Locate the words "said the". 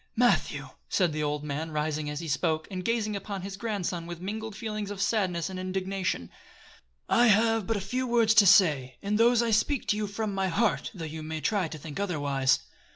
0.89-1.21